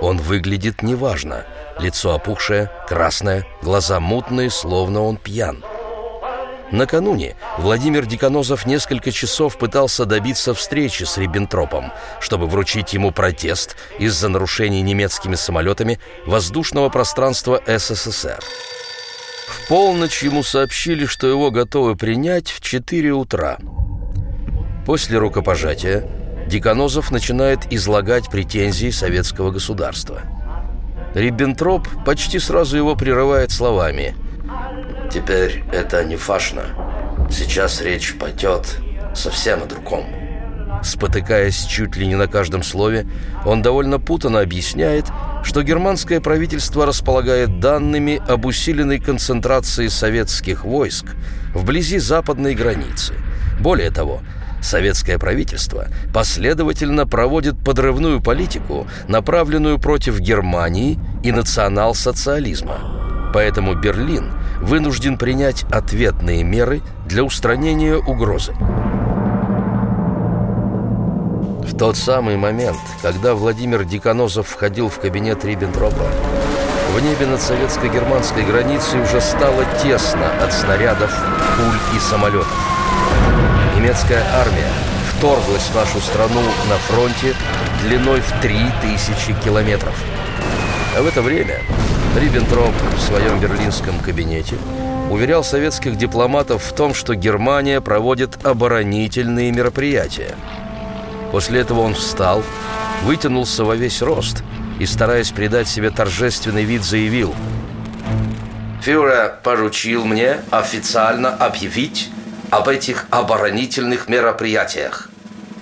Он 0.00 0.18
выглядит 0.18 0.82
неважно. 0.82 1.44
Лицо 1.80 2.14
опухшее, 2.14 2.70
красное, 2.86 3.46
глаза 3.62 4.00
мутные, 4.00 4.50
словно 4.50 5.02
он 5.02 5.16
пьян. 5.16 5.64
Накануне 6.70 7.34
Владимир 7.56 8.04
Деканозов 8.04 8.66
несколько 8.66 9.10
часов 9.10 9.56
пытался 9.56 10.04
добиться 10.04 10.52
встречи 10.52 11.04
с 11.04 11.16
Риббентропом, 11.16 11.92
чтобы 12.20 12.46
вручить 12.46 12.92
ему 12.92 13.10
протест 13.10 13.76
из-за 13.98 14.28
нарушений 14.28 14.82
немецкими 14.82 15.34
самолетами 15.34 15.98
воздушного 16.26 16.90
пространства 16.90 17.60
СССР. 17.66 18.38
В 19.46 19.68
полночь 19.68 20.22
ему 20.22 20.42
сообщили, 20.42 21.06
что 21.06 21.26
его 21.26 21.50
готовы 21.50 21.96
принять 21.96 22.50
в 22.50 22.60
4 22.60 23.12
утра. 23.12 23.58
После 24.84 25.16
рукопожатия 25.18 26.06
Деканозов 26.46 27.10
начинает 27.10 27.72
излагать 27.72 28.30
претензии 28.30 28.90
советского 28.90 29.50
государства. 29.50 30.22
Риббентроп 31.14 31.88
почти 32.04 32.38
сразу 32.38 32.76
его 32.76 32.94
прерывает 32.94 33.50
словами– 33.50 34.14
Теперь 35.10 35.64
это 35.72 36.04
не 36.04 36.16
важно. 36.16 36.62
Сейчас 37.30 37.80
речь 37.80 38.14
пойдет 38.18 38.78
совсем 39.14 39.62
о 39.62 39.66
другом. 39.66 40.04
Спотыкаясь 40.82 41.64
чуть 41.64 41.96
ли 41.96 42.06
не 42.06 42.14
на 42.14 42.28
каждом 42.28 42.62
слове, 42.62 43.06
он 43.44 43.62
довольно 43.62 43.98
путанно 43.98 44.40
объясняет, 44.40 45.06
что 45.42 45.62
германское 45.62 46.20
правительство 46.20 46.86
располагает 46.86 47.58
данными 47.58 48.20
об 48.28 48.44
усиленной 48.44 49.00
концентрации 49.00 49.88
советских 49.88 50.64
войск 50.64 51.06
вблизи 51.54 51.98
западной 51.98 52.54
границы. 52.54 53.14
Более 53.58 53.90
того, 53.90 54.20
советское 54.60 55.18
правительство 55.18 55.88
последовательно 56.12 57.06
проводит 57.06 57.58
подрывную 57.64 58.20
политику, 58.20 58.86
направленную 59.08 59.78
против 59.78 60.20
Германии 60.20 60.98
и 61.24 61.32
национал-социализма. 61.32 63.30
Поэтому 63.32 63.74
Берлин 63.74 64.32
вынужден 64.60 65.18
принять 65.18 65.64
ответные 65.70 66.44
меры 66.44 66.82
для 67.06 67.24
устранения 67.24 67.96
угрозы. 67.96 68.52
В 71.62 71.76
тот 71.76 71.96
самый 71.96 72.36
момент, 72.36 72.78
когда 73.02 73.34
Владимир 73.34 73.84
Деканозов 73.84 74.48
входил 74.48 74.88
в 74.88 74.98
кабинет 74.98 75.44
Риббентропа, 75.44 76.06
в 76.94 77.00
небе 77.00 77.26
над 77.26 77.40
советско-германской 77.40 78.44
границей 78.44 79.00
уже 79.02 79.20
стало 79.20 79.64
тесно 79.82 80.28
от 80.42 80.52
снарядов, 80.52 81.14
пуль 81.56 81.96
и 81.96 82.00
самолетов. 82.00 82.48
Немецкая 83.76 84.22
армия 84.34 84.68
вторглась 85.12 85.68
в 85.68 85.74
нашу 85.74 86.00
страну 86.00 86.40
на 86.68 86.76
фронте 86.88 87.34
длиной 87.82 88.20
в 88.20 88.40
3000 88.40 89.34
километров. 89.44 89.94
А 90.96 91.02
в 91.02 91.06
это 91.06 91.22
время 91.22 91.60
Риббентроп 92.18 92.74
в 92.96 93.00
своем 93.00 93.38
берлинском 93.38 94.00
кабинете 94.00 94.56
уверял 95.08 95.44
советских 95.44 95.96
дипломатов 95.96 96.64
в 96.64 96.74
том, 96.74 96.92
что 96.92 97.14
Германия 97.14 97.80
проводит 97.80 98.44
оборонительные 98.44 99.52
мероприятия. 99.52 100.34
После 101.30 101.60
этого 101.60 101.80
он 101.80 101.94
встал, 101.94 102.42
вытянулся 103.04 103.62
во 103.62 103.76
весь 103.76 104.02
рост 104.02 104.42
и, 104.80 104.86
стараясь 104.86 105.30
придать 105.30 105.68
себе 105.68 105.90
торжественный 105.90 106.64
вид, 106.64 106.82
заявил 106.82 107.36
«Фюрер 108.82 109.38
поручил 109.44 110.04
мне 110.04 110.38
официально 110.50 111.32
объявить 111.32 112.10
об 112.50 112.68
этих 112.68 113.06
оборонительных 113.10 114.08
мероприятиях. 114.08 115.08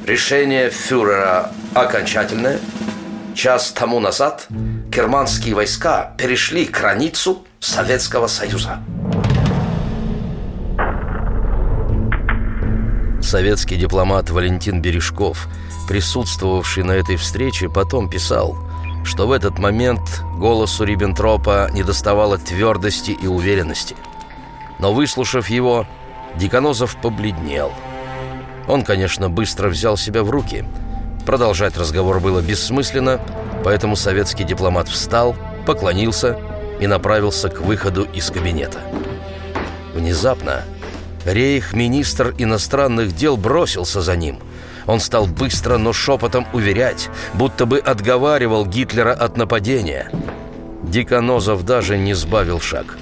Решение 0.07 0.71
фюрера 0.71 1.51
окончательное– 1.75 2.59
Час 3.37 3.71
тому 3.73 4.01
назад 4.01 4.47
германские 4.97 5.55
войска 5.55 6.15
перешли 6.17 6.65
границу 6.65 7.45
Советского 7.61 8.29
Союза. 8.29 8.79
Советский 13.21 13.77
дипломат 13.77 14.31
Валентин 14.31 14.81
Бережков, 14.81 15.49
присутствовавший 15.87 16.83
на 16.83 16.93
этой 16.93 17.17
встрече, 17.17 17.69
потом 17.69 18.09
писал, 18.09 18.57
что 19.05 19.27
в 19.27 19.33
этот 19.33 19.59
момент 19.59 20.23
голосу 20.39 20.85
Риббентропа 20.85 21.69
недоставало 21.75 22.39
твердости 22.39 23.11
и 23.11 23.27
уверенности. 23.27 23.97
Но 24.79 24.95
выслушав 24.95 25.51
его, 25.51 25.87
Деканозов 26.37 26.97
побледнел. 27.03 27.71
Он, 28.67 28.83
конечно, 28.83 29.29
быстро 29.29 29.69
взял 29.69 29.99
себя 29.99 30.23
в 30.23 30.31
руки– 30.31 30.65
Продолжать 31.27 31.77
разговор 31.77 32.21
было 32.21 32.41
бессмысленно, 32.41 33.21
поэтому 33.65 33.97
советский 33.97 34.45
дипломат 34.45 34.89
встал, 34.89 35.35
поклонился 35.67 36.39
и 36.81 36.87
направился 36.87 37.49
к 37.49 37.61
выходу 37.61 38.05
из 38.05 38.31
кабинета. 38.31 38.79
Внезапно 39.93 40.63
рейх-министр 41.25 42.33
иностранных 42.39 43.17
дел 43.17 43.37
бросился 43.37 44.03
за 44.03 44.15
ним. 44.15 44.39
Он 44.87 45.01
стал 45.01 45.27
быстро, 45.27 45.79
но 45.79 45.93
шепотом 45.93 46.47
уверять, 46.53 47.09
будто 47.35 47.67
бы 47.67 47.81
отговаривал 47.81 48.65
Гитлера 48.65 49.13
от 49.13 49.37
нападения. 49.37 50.13
Диконозов 50.85 51.65
даже 51.65 51.99
не 51.99 52.15
сбавил 52.15 52.61
шаг. 52.61 52.97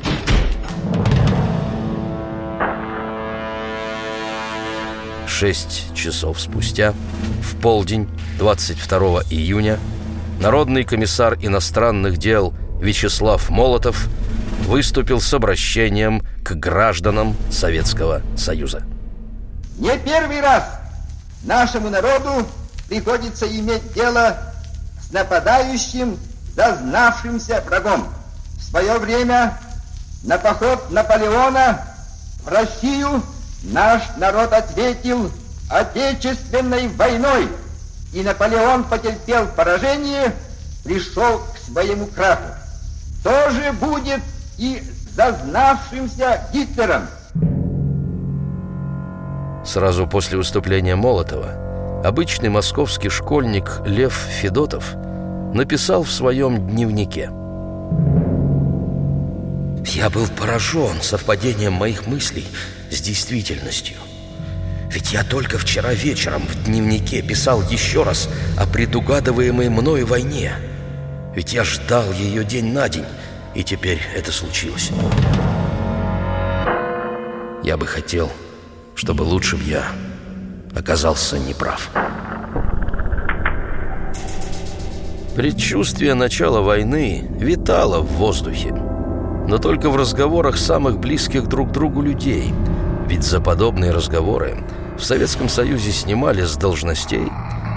Шесть 5.37 5.93
часов 5.97 6.41
спустя, 6.41 6.95
в 7.43 7.61
полдень 7.61 8.09
22 8.39 9.23
июня, 9.31 9.81
Народный 10.39 10.85
комиссар 10.85 11.35
иностранных 11.41 12.19
дел 12.19 12.55
Вячеслав 12.81 13.51
Молотов 13.51 14.07
выступил 14.61 15.21
с 15.21 15.35
обращением 15.35 16.23
к 16.45 16.53
гражданам 16.53 17.37
Советского 17.51 18.23
Союза. 18.37 18.85
Не 19.77 19.99
первый 19.99 20.41
раз 20.41 20.63
нашему 21.43 21.91
народу 21.91 22.47
приходится 22.89 23.45
иметь 23.45 23.93
дело 23.93 24.37
с 25.01 25.13
нападающим, 25.13 26.17
зазнавшимся 26.55 27.61
врагом. 27.67 28.07
В 28.57 28.63
свое 28.63 28.99
время 29.01 29.59
на 30.23 30.39
поход 30.39 30.93
Наполеона 30.93 31.85
в 32.45 32.49
Россию 32.49 33.21
наш 33.65 34.03
народ 34.17 34.53
ответил 34.53 35.31
Отечественной 35.71 36.89
войной, 36.89 37.49
и 38.13 38.23
Наполеон 38.23 38.85
потерпел 38.85 39.47
поражение, 39.57 40.33
пришел 40.85 41.39
к 41.39 41.59
своему 41.59 42.07
краху. 42.07 42.55
То 43.23 43.51
же 43.51 43.73
будет 43.73 44.21
и 44.59 44.83
зазнавшимся 45.17 46.47
Гитлером. 46.53 47.07
Сразу 49.65 50.07
после 50.07 50.37
выступления 50.37 50.95
Молотова 50.95 52.03
обычный 52.05 52.51
московский 52.51 53.09
школьник 53.09 53.81
Лев 53.87 54.13
Федотов 54.13 54.95
написал 55.55 56.03
в 56.03 56.11
своем 56.11 56.69
дневнике 56.69 57.31
«Я 59.87 60.11
был 60.11 60.27
поражен 60.27 61.03
совпадением 61.03 61.75
моих 61.75 62.07
мыслей 62.07 62.47
с 62.91 63.01
действительностью. 63.01 63.97
Ведь 64.91 65.13
я 65.13 65.25
только 65.25 65.59
вчера 65.59 65.93
вечером 65.93 66.43
в 66.47 66.65
дневнике 66.65 67.21
писал 67.21 67.63
еще 67.69 68.05
раз 68.05 68.29
о 68.57 68.67
предугадываемой 68.67 69.69
мною 69.69 70.07
войне. 70.07 70.53
Ведь 71.35 71.53
я 71.53 71.65
ждал 71.65 72.13
ее 72.13 72.45
день 72.45 72.73
на 72.73 72.89
день, 72.89 73.05
и 73.55 73.65
теперь 73.65 74.01
это 74.15 74.31
случилось. 74.31 74.91
Я 77.65 77.77
бы 77.77 77.87
хотел, 77.87 78.31
чтобы 78.95 79.23
лучше 79.23 79.57
бы 79.57 79.65
я 79.65 79.85
оказался 80.77 81.39
неправ. 81.39 81.91
Предчувствие 85.35 86.15
начала 86.15 86.61
войны 86.61 87.29
витало 87.41 88.01
в 88.01 88.13
воздухе, 88.13 88.73
но 89.47 89.59
только 89.59 89.91
в 89.91 89.97
разговорах 89.97 90.57
самых 90.57 90.99
близких 90.99 91.47
друг 91.47 91.73
другу 91.73 92.03
людей, 92.03 92.55
ведь 93.09 93.25
за 93.25 93.41
подобные 93.41 93.91
разговоры 93.91 94.57
в 94.99 95.03
Советском 95.03 95.49
Союзе 95.49 95.93
снимали 95.93 96.43
с 96.45 96.57
должностей, 96.57 97.29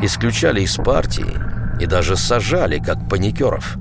исключали 0.02 0.62
из 0.62 0.76
партии 0.76 1.34
и 1.82 1.86
даже 1.86 2.16
сажали 2.16 2.80
как 2.80 3.10
паникеров. 3.10 3.78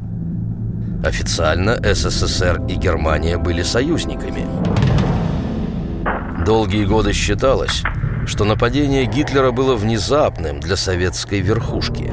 Официально 1.04 1.76
СССР 1.76 2.62
и 2.68 2.74
Германия 2.74 3.38
были 3.38 3.62
союзниками. 3.62 4.46
Долгие 6.44 6.84
годы 6.84 7.12
считалось, 7.12 7.82
что 8.26 8.44
нападение 8.44 9.04
Гитлера 9.04 9.52
было 9.52 9.76
внезапным 9.76 10.58
для 10.60 10.76
советской 10.76 11.40
верхушки. 11.40 12.12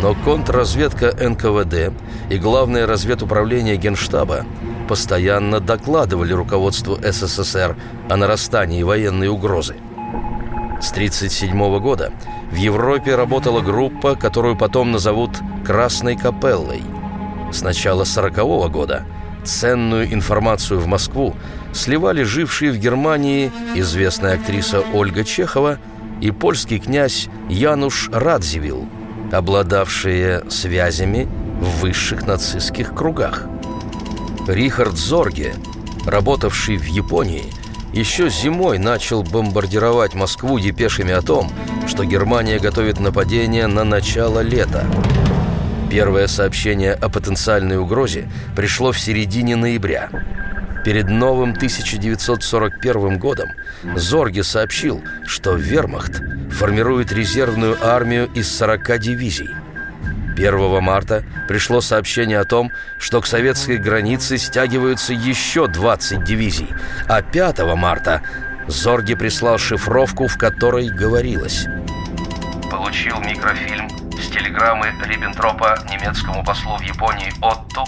Но 0.00 0.14
контрразведка 0.14 1.12
НКВД 1.12 1.92
и 2.30 2.38
Главное 2.38 2.86
разведуправление 2.86 3.76
Генштаба 3.76 4.44
постоянно 4.92 5.58
докладывали 5.58 6.34
руководству 6.34 6.98
СССР 7.02 7.78
о 8.10 8.16
нарастании 8.18 8.82
военной 8.82 9.28
угрозы. 9.28 9.76
С 10.82 10.92
1937 10.92 11.78
года 11.78 12.12
в 12.50 12.56
Европе 12.56 13.14
работала 13.14 13.62
группа, 13.62 14.16
которую 14.16 14.54
потом 14.54 14.92
назовут 14.92 15.30
«Красной 15.64 16.14
капеллой». 16.14 16.82
С 17.50 17.62
начала 17.62 18.02
1940 18.02 18.70
года 18.70 19.06
ценную 19.44 20.12
информацию 20.12 20.78
в 20.78 20.86
Москву 20.86 21.34
сливали 21.72 22.22
жившие 22.22 22.70
в 22.70 22.76
Германии 22.76 23.50
известная 23.74 24.34
актриса 24.34 24.82
Ольга 24.92 25.24
Чехова 25.24 25.78
и 26.20 26.30
польский 26.32 26.78
князь 26.78 27.30
Януш 27.48 28.10
Радзивилл, 28.12 28.86
обладавшие 29.32 30.42
связями 30.50 31.26
в 31.62 31.80
высших 31.80 32.26
нацистских 32.26 32.94
кругах. 32.94 33.46
Рихард 34.48 34.96
Зорге, 34.96 35.54
работавший 36.04 36.76
в 36.76 36.84
Японии, 36.86 37.44
еще 37.92 38.28
зимой 38.28 38.78
начал 38.78 39.22
бомбардировать 39.22 40.14
Москву 40.14 40.58
депешами 40.58 41.12
о 41.12 41.22
том, 41.22 41.52
что 41.86 42.04
Германия 42.04 42.58
готовит 42.58 42.98
нападение 42.98 43.68
на 43.68 43.84
начало 43.84 44.40
лета. 44.40 44.84
Первое 45.90 46.26
сообщение 46.26 46.92
о 46.92 47.08
потенциальной 47.08 47.76
угрозе 47.76 48.28
пришло 48.56 48.90
в 48.90 48.98
середине 48.98 49.54
ноября. 49.54 50.10
Перед 50.84 51.08
новым 51.08 51.50
1941 51.50 53.18
годом 53.18 53.50
Зорге 53.94 54.42
сообщил, 54.42 55.04
что 55.24 55.54
Вермахт 55.54 56.20
формирует 56.50 57.12
резервную 57.12 57.76
армию 57.80 58.28
из 58.34 58.50
40 58.56 58.98
дивизий. 58.98 59.50
1 60.48 60.82
марта 60.82 61.24
пришло 61.46 61.80
сообщение 61.80 62.40
о 62.40 62.44
том, 62.44 62.72
что 62.98 63.20
к 63.20 63.26
советской 63.26 63.76
границе 63.78 64.38
стягиваются 64.38 65.12
еще 65.12 65.68
20 65.68 66.24
дивизий, 66.24 66.68
а 67.08 67.22
5 67.22 67.60
марта 67.76 68.22
Зорги 68.66 69.14
прислал 69.14 69.58
шифровку, 69.58 70.26
в 70.26 70.36
которой 70.38 70.88
говорилось 70.88 71.66
«Получил 72.70 73.18
микрофильм 73.20 73.88
с 74.12 74.28
телеграммы 74.28 74.92
Риббентропа 75.04 75.78
немецкому 75.90 76.44
послу 76.44 76.76
в 76.76 76.82
Японии 76.82 77.32
Отту 77.40 77.84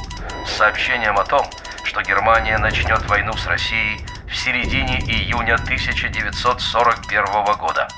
с 0.46 0.56
сообщением 0.56 1.18
о 1.18 1.24
том, 1.24 1.46
что 1.84 2.02
Германия 2.02 2.58
начнет 2.58 3.04
войну 3.08 3.32
с 3.34 3.46
Россией 3.46 4.00
в 4.28 4.36
середине 4.36 5.00
июня 5.00 5.54
1941 5.54 7.24
года». 7.58 7.88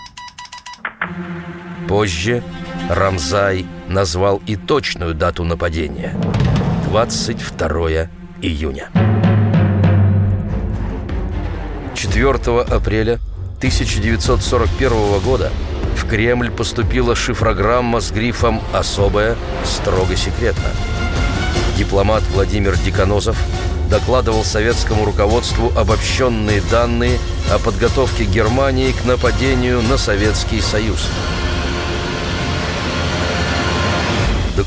Позже 1.89 2.43
Рамзай 2.91 3.67
назвал 3.89 4.41
и 4.47 4.57
точную 4.57 5.15
дату 5.15 5.45
нападения– 5.45 6.15
22 6.91 8.09
июня. 8.43 8.89
4 11.95 12.33
апреля 12.63 13.19
1941 13.59 15.21
года 15.21 15.51
в 15.97 16.07
Кремль 16.09 16.51
поступила 16.51 17.17
шифрограмма 17.17 18.01
с 18.01 18.11
грифом 18.11 18.61
«Особая, 18.73 19.37
строго 19.65 20.15
секретно». 20.15 20.71
Дипломат 21.77 22.23
Владимир 22.33 22.77
Деканозов 22.77 23.39
докладывал 23.91 24.45
советскому 24.45 25.05
руководству 25.05 25.73
обобщенные 25.77 26.61
данные 26.71 27.19
о 27.51 27.59
подготовке 27.59 28.25
Германии 28.25 28.93
к 28.93 29.05
нападению 29.05 29.83
на 29.83 29.97
Советский 29.97 30.61
Союз. 30.61 31.09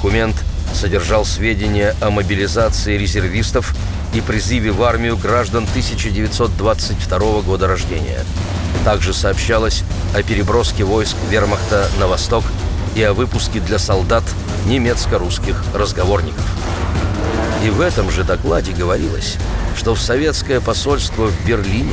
Документ 0.02 0.46
содержал 0.74 1.26
сведения 1.26 1.94
о 2.00 2.10
мобилизации 2.10 2.98
резервистов 2.98 3.76
и 4.14 4.22
призыве 4.22 4.72
в 4.72 4.82
армию 4.84 5.18
граждан 5.18 5.66
1922 5.70 7.42
года 7.42 7.68
рождения. 7.68 8.24
Также 8.86 9.14
сообщалось 9.14 9.84
о 10.16 10.24
переброске 10.24 10.86
войск 10.86 11.18
вермахта 11.30 11.90
на 12.00 12.08
восток 12.08 12.46
и 12.96 13.04
о 13.04 13.12
выпуске 13.12 13.60
для 13.60 13.78
солдат 13.78 14.24
немецко-русских 14.68 15.62
разговорников. 15.74 16.46
И 17.66 17.70
в 17.70 17.82
этом 17.82 18.10
же 18.10 18.24
докладе 18.24 18.72
говорилось, 18.72 19.36
что 19.76 19.96
в 19.96 20.00
советское 20.00 20.62
посольство 20.62 21.26
в 21.26 21.46
Берлине 21.46 21.92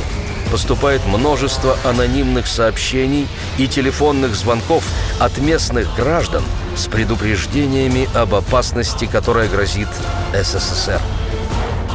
поступает 0.49 1.05
множество 1.05 1.77
анонимных 1.83 2.47
сообщений 2.47 3.27
и 3.57 3.67
телефонных 3.67 4.33
звонков 4.33 4.85
от 5.19 5.37
местных 5.39 5.93
граждан 5.97 6.43
с 6.77 6.87
предупреждениями 6.87 8.07
об 8.13 8.35
опасности, 8.35 9.05
которая 9.05 9.49
грозит 9.49 9.89
СССР. 10.33 11.01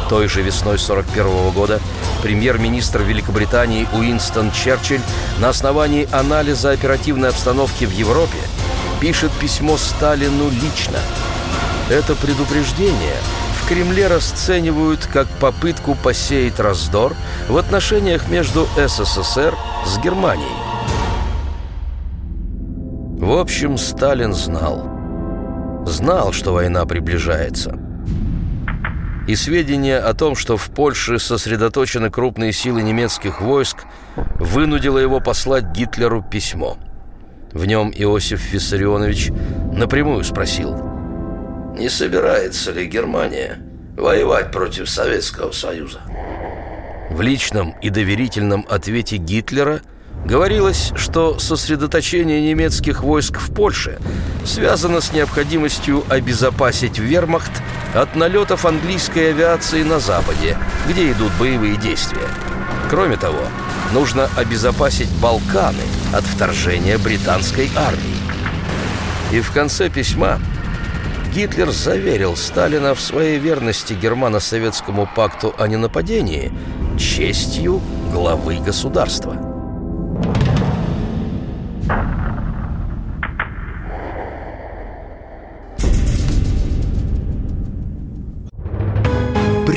Той 0.08 0.28
же 0.28 0.42
весной 0.42 0.74
1941 0.74 1.50
года 1.52 1.80
премьер-министр 2.22 3.02
Великобритании 3.02 3.88
Уинстон 3.94 4.50
Черчилль 4.50 5.00
на 5.38 5.48
основании 5.48 6.08
анализа 6.12 6.72
оперативной 6.72 7.30
обстановки 7.30 7.84
в 7.84 7.92
Европе 7.92 8.38
пишет 9.00 9.32
письмо 9.40 9.76
Сталину 9.76 10.50
лично. 10.50 10.98
Это 11.88 12.14
предупреждение 12.14 13.16
в 13.60 13.68
Кремле 13.68 14.08
расценивают 14.08 15.06
как 15.06 15.28
попытку 15.28 15.94
посеять 15.94 16.58
раздор 16.58 17.14
в 17.48 17.56
отношениях 17.56 18.28
между 18.28 18.68
СССР 18.76 19.56
с 19.86 19.98
Германией. 19.98 20.71
В 23.22 23.38
общем, 23.38 23.78
Сталин 23.78 24.32
знал. 24.32 24.90
Знал, 25.86 26.32
что 26.32 26.52
война 26.54 26.84
приближается. 26.86 27.78
И 29.28 29.36
сведения 29.36 29.98
о 29.98 30.12
том, 30.12 30.34
что 30.34 30.56
в 30.56 30.68
Польше 30.70 31.20
сосредоточены 31.20 32.10
крупные 32.10 32.52
силы 32.52 32.82
немецких 32.82 33.40
войск, 33.40 33.84
вынудило 34.40 34.98
его 34.98 35.20
послать 35.20 35.66
Гитлеру 35.70 36.20
письмо. 36.28 36.78
В 37.52 37.64
нем 37.64 37.92
Иосиф 37.94 38.52
Виссарионович 38.52 39.30
напрямую 39.72 40.24
спросил, 40.24 40.74
не 41.78 41.88
собирается 41.88 42.72
ли 42.72 42.86
Германия 42.86 43.58
воевать 43.96 44.50
против 44.50 44.90
Советского 44.90 45.52
Союза. 45.52 46.00
В 47.08 47.20
личном 47.20 47.76
и 47.80 47.88
доверительном 47.88 48.66
ответе 48.68 49.16
Гитлера 49.16 49.80
Говорилось, 50.24 50.92
что 50.94 51.38
сосредоточение 51.38 52.40
немецких 52.40 53.02
войск 53.02 53.38
в 53.38 53.52
Польше 53.52 53.98
связано 54.44 55.00
с 55.00 55.12
необходимостью 55.12 56.04
обезопасить 56.08 56.98
вермахт 56.98 57.50
от 57.94 58.14
налетов 58.14 58.64
английской 58.64 59.30
авиации 59.30 59.82
на 59.82 59.98
Западе, 59.98 60.56
где 60.88 61.10
идут 61.10 61.32
боевые 61.38 61.76
действия. 61.76 62.28
Кроме 62.88 63.16
того, 63.16 63.42
нужно 63.92 64.28
обезопасить 64.36 65.10
Балканы 65.20 65.82
от 66.14 66.24
вторжения 66.24 66.98
британской 66.98 67.70
армии. 67.76 68.16
И 69.32 69.40
в 69.40 69.50
конце 69.50 69.88
письма 69.88 70.38
Гитлер 71.34 71.70
заверил 71.70 72.36
Сталина 72.36 72.94
в 72.94 73.00
своей 73.00 73.38
верности 73.38 73.94
германо-советскому 73.94 75.08
пакту 75.16 75.54
о 75.58 75.66
ненападении 75.66 76.52
честью 76.98 77.80
главы 78.12 78.58
государства. 78.58 79.51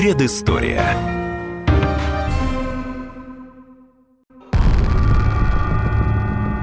Предыстория. 0.05 0.83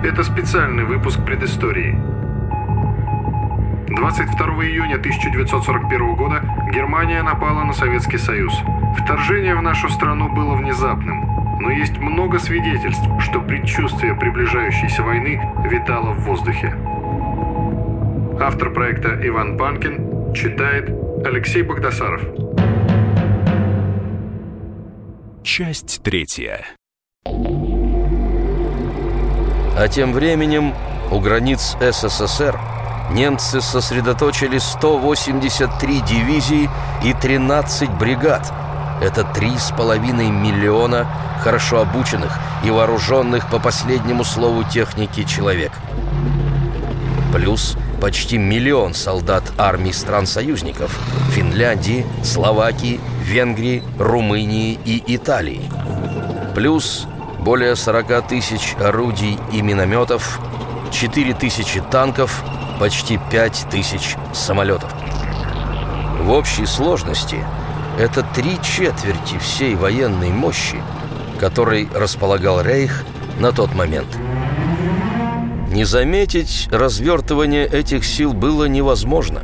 Это 0.04 0.22
специальный 0.22 0.84
выпуск 0.84 1.18
предыстории. 1.24 1.98
22 3.88 4.46
июня 4.66 4.94
1941 4.94 6.14
года 6.14 6.40
Германия 6.72 7.24
напала 7.24 7.64
на 7.64 7.72
Советский 7.72 8.18
Союз. 8.18 8.54
Вторжение 9.02 9.56
в 9.56 9.62
нашу 9.62 9.88
страну 9.88 10.32
было 10.32 10.54
внезапным, 10.54 11.58
но 11.60 11.72
есть 11.72 11.98
много 11.98 12.38
свидетельств, 12.38 13.08
что 13.18 13.40
предчувствие 13.40 14.14
приближающейся 14.14 15.02
войны 15.02 15.42
витало 15.68 16.12
в 16.12 16.20
воздухе. 16.26 16.76
Автор 18.40 18.72
проекта 18.72 19.18
Иван 19.26 19.58
Панкин 19.58 20.32
читает 20.32 20.88
Алексей 21.26 21.62
Богдасаров. 21.62 22.22
Часть 25.64 26.02
третья. 26.02 26.66
А 27.24 27.30
тем 29.88 30.12
временем 30.12 30.74
у 31.12 31.20
границ 31.20 31.76
СССР 31.80 32.58
немцы 33.12 33.60
сосредоточили 33.60 34.58
183 34.58 36.00
дивизии 36.00 36.68
и 37.04 37.12
13 37.12 37.90
бригад. 37.90 38.52
Это 39.00 39.20
3,5 39.20 40.32
миллиона 40.32 41.06
хорошо 41.44 41.80
обученных 41.80 42.36
и 42.64 42.72
вооруженных 42.72 43.48
по 43.48 43.60
последнему 43.60 44.24
слову 44.24 44.64
техники 44.64 45.22
человек. 45.22 45.70
Плюс 47.32 47.76
почти 48.00 48.36
миллион 48.36 48.94
солдат 48.94 49.44
армий 49.58 49.92
стран-союзников– 49.92 50.98
Финляндии, 51.36 52.04
Словакии, 52.24 52.98
Венгрии, 53.22 53.82
Румынии 53.98 54.78
и 54.84 55.02
Италии. 55.14 55.62
Плюс 56.54 57.06
более 57.40 57.76
40 57.76 58.26
тысяч 58.28 58.74
орудий 58.80 59.38
и 59.52 59.62
минометов, 59.62 60.40
4 60.90 61.34
тысячи 61.34 61.80
танков, 61.80 62.42
почти 62.78 63.18
5 63.30 63.66
тысяч 63.70 64.16
самолетов. 64.32 64.92
В 66.20 66.30
общей 66.30 66.66
сложности 66.66 67.44
это 67.98 68.22
три 68.34 68.58
четверти 68.62 69.38
всей 69.38 69.74
военной 69.74 70.30
мощи, 70.30 70.82
которой 71.40 71.88
располагал 71.94 72.62
Рейх 72.62 73.04
на 73.38 73.52
тот 73.52 73.74
момент. 73.74 74.08
Не 75.70 75.84
заметить 75.84 76.68
развертывание 76.70 77.66
этих 77.66 78.04
сил 78.04 78.34
было 78.34 78.66
невозможно. 78.66 79.42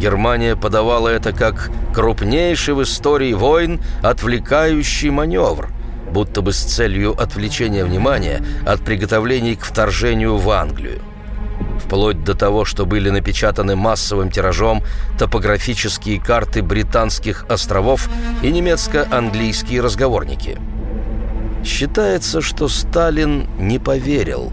Германия 0.00 0.56
подавала 0.56 1.08
это 1.08 1.32
как 1.32 1.70
крупнейший 1.94 2.74
в 2.74 2.82
истории 2.82 3.34
войн 3.34 3.80
отвлекающий 4.02 5.10
маневр– 5.10 5.68
будто 6.10 6.42
бы 6.42 6.52
с 6.52 6.58
целью 6.58 7.20
отвлечения 7.20 7.84
внимания 7.84 8.42
от 8.66 8.80
приготовлений 8.80 9.56
к 9.56 9.64
вторжению 9.64 10.36
в 10.36 10.50
Англию. 10.50 11.00
Вплоть 11.84 12.22
до 12.24 12.34
того, 12.34 12.64
что 12.64 12.86
были 12.86 13.10
напечатаны 13.10 13.74
массовым 13.74 14.30
тиражом 14.30 14.82
топографические 15.18 16.20
карты 16.20 16.62
британских 16.62 17.46
островов 17.48 18.08
и 18.42 18.50
немецко-английские 18.50 19.80
разговорники. 19.80 20.58
Считается, 21.64 22.40
что 22.40 22.68
Сталин 22.68 23.48
не 23.58 23.78
поверил 23.78 24.52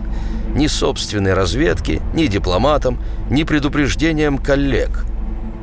ни 0.56 0.68
собственной 0.68 1.34
разведке, 1.34 2.02
ни 2.14 2.28
дипломатам, 2.28 3.00
ни 3.30 3.44
предупреждениям 3.44 4.38
коллег– 4.38 5.06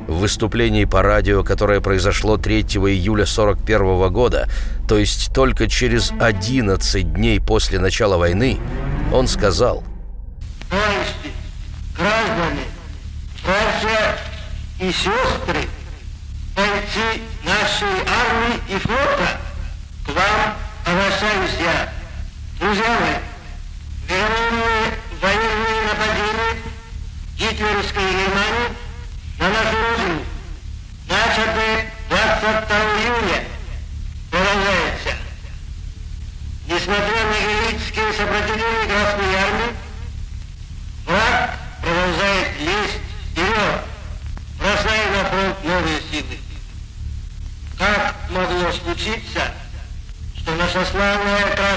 в 0.06 0.18
выступлении 0.18 0.84
по 0.84 1.02
радио, 1.02 1.42
которое 1.42 1.80
произошло 1.80 2.36
3 2.36 2.60
июля 2.62 3.26
41 3.26 4.12
года, 4.12 4.48
то 4.88 4.98
есть 4.98 5.32
только 5.34 5.68
через 5.68 6.12
11 6.20 7.14
дней 7.14 7.40
после 7.40 7.78
начала 7.78 8.16
войны, 8.16 8.58
он 9.12 9.28
сказал 9.28 9.82
«Товарищи, 10.68 11.32
граждане, 11.96 12.64
братья 13.44 14.18
и 14.80 14.90
сестры, 14.92 15.68
бойцы 16.54 17.20
нашей 17.44 17.96
армии 18.06 18.60
и 18.68 18.78
флота, 18.78 19.40
к 20.06 20.08
вам 20.08 20.54
обращаюсь 20.84 21.56
я. 21.60 21.92
Друзья 22.60 22.98
мои, 23.00 23.16
вероятные 24.08 24.98
военные 25.20 25.82
нападения 25.88 26.56
гитлеровской 27.36 28.02
Германии 28.02 28.76
на 29.38 29.48
нашу 29.48 29.83
22 32.44 32.76
июня, 32.76 33.44
продолжается. 34.30 35.16
Несмотря 36.66 37.24
на 37.24 37.40
героические 37.40 38.12
сопротивления 38.12 38.84
Красной 38.86 39.34
Армии, 39.34 39.76
враг 41.06 41.58
продолжает 41.80 42.60
лезть 42.60 43.00
вперед, 43.30 43.80
бросая 44.58 45.10
на 45.12 45.24
фронт 45.30 45.64
новые 45.64 46.00
силы. 46.10 46.38
Как 47.78 48.14
могло 48.28 48.70
случиться, 48.72 49.54
что 50.36 50.54
наша 50.54 50.84
славная 50.84 51.46
Красная 51.56 51.73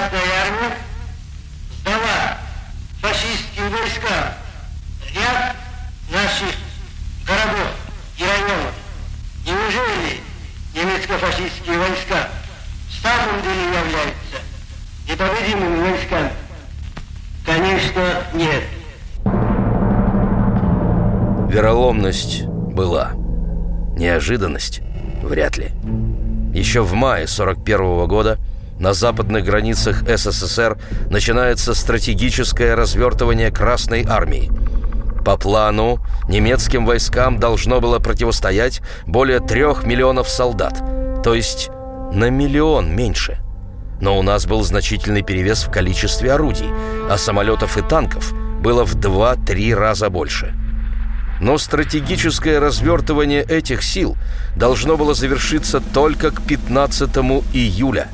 Неожиданность 24.27 24.81
вряд 25.23 25.57
ли. 25.57 25.71
Еще 26.53 26.81
в 26.81 26.93
мае 26.93 27.27
41 27.27 27.79
-го 27.79 28.07
года 28.07 28.37
на 28.77 28.91
западных 28.91 29.45
границах 29.45 30.03
СССР 30.05 30.77
начинается 31.09 31.73
стратегическое 31.73 32.75
развертывание 32.75 33.51
Красной 33.51 34.03
Армии– 34.05 34.51
по 35.23 35.35
плану 35.35 35.99
немецким 36.29 36.85
войскам 36.85 37.37
должно 37.37 37.81
было 37.81 37.99
противостоять 37.99 38.81
более 39.05 39.41
трех 39.41 39.85
миллионов 39.85 40.29
солдат, 40.29 40.81
то 41.21 41.33
есть 41.33 41.69
на 42.13 42.29
миллион 42.29 42.95
меньше. 42.95 43.39
Но 43.99 44.17
у 44.17 44.21
нас 44.21 44.45
был 44.45 44.61
значительный 44.63 45.23
перевес 45.23 45.65
в 45.65 45.71
количестве 45.71 46.31
орудий, 46.31 46.69
а 47.09 47.17
самолетов 47.17 47.77
и 47.77 47.81
танков 47.81 48.33
было 48.61 48.85
в 48.85 48.95
2-3 48.95 49.73
раза 49.73 50.09
больше. 50.09 50.53
Но 51.39 51.57
стратегическое 51.57 52.59
развертывание 52.59 53.43
этих 53.43 53.83
сил 53.83 54.17
должно 54.55 54.97
было 54.97 55.13
завершиться 55.13 55.81
только 55.93 56.31
к 56.31 56.41
15 56.41 57.09
июля. 57.53 58.07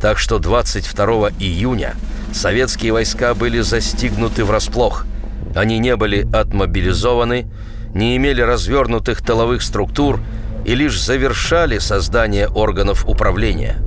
Так 0.00 0.18
что 0.18 0.38
22 0.38 1.30
июня 1.38 1.94
советские 2.32 2.92
войска 2.92 3.34
были 3.34 3.60
застигнуты 3.60 4.44
врасплох– 4.44 5.06
они 5.54 5.78
не 5.78 5.96
были 5.96 6.28
отмобилизованы, 6.32 7.46
не 7.94 8.16
имели 8.16 8.40
развернутых 8.40 9.20
тыловых 9.22 9.62
структур 9.62 10.20
и 10.64 10.74
лишь 10.74 11.00
завершали 11.00 11.78
создание 11.78 12.48
органов 12.48 13.04
управления. 13.08 13.78